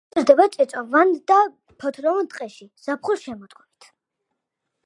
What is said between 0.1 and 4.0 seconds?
იზრდება წიწვოვან და ფოთლოვან ტყეში, ზაფხულ-შემოდგომით.